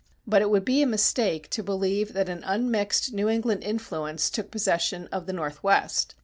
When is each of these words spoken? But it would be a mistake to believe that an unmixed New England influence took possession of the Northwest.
But 0.25 0.41
it 0.41 0.49
would 0.49 0.65
be 0.65 0.81
a 0.81 0.87
mistake 0.87 1.47
to 1.51 1.61
believe 1.61 2.13
that 2.13 2.27
an 2.27 2.43
unmixed 2.43 3.13
New 3.13 3.29
England 3.29 3.61
influence 3.63 4.31
took 4.31 4.49
possession 4.49 5.05
of 5.11 5.27
the 5.27 5.33
Northwest. 5.33 6.15